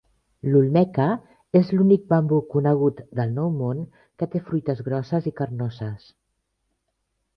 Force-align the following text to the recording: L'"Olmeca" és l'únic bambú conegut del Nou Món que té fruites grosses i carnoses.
L'"Olmeca" 0.45 1.03
és 1.59 1.67
l'únic 1.75 2.07
bambú 2.13 2.39
conegut 2.55 3.03
del 3.19 3.35
Nou 3.35 3.53
Món 3.61 3.83
que 4.23 4.29
té 4.37 4.43
fruites 4.49 4.81
grosses 4.89 5.29
i 5.33 5.39
carnoses. 5.43 6.13